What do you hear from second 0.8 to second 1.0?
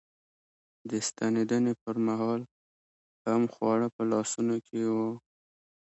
د